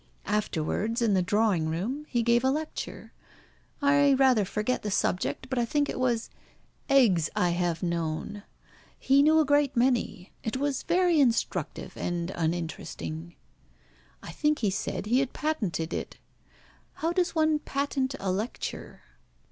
Afterwards 0.25 0.99
in 0.99 1.13
the 1.13 1.21
drawing 1.21 1.69
room 1.69 2.07
he 2.09 2.23
gave 2.23 2.43
a 2.43 2.49
lecture. 2.49 3.13
I 3.83 4.13
rather 4.13 4.45
forget 4.45 4.81
the 4.81 4.89
subject, 4.89 5.47
but 5.47 5.59
I 5.59 5.65
think 5.65 5.89
it 5.89 5.99
was, 5.99 6.31
'Eggs 6.89 7.29
I 7.35 7.51
have 7.51 7.83
known.' 7.83 8.41
He 8.97 9.21
knew 9.21 9.39
a 9.39 9.45
great 9.45 9.77
many. 9.77 10.31
It 10.41 10.57
was 10.57 10.81
very 10.81 11.19
instructive 11.19 11.95
and 11.95 12.31
uninteresting. 12.33 13.35
I 14.23 14.31
think 14.31 14.57
he 14.65 14.71
said 14.71 15.05
he 15.05 15.19
had 15.19 15.33
patented 15.33 15.93
it. 15.93 16.17
How 16.93 17.13
does 17.13 17.35
one 17.35 17.59
patent 17.59 18.15
a 18.19 18.31
lecture?" 18.31 19.01